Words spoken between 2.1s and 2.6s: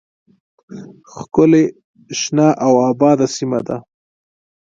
شنه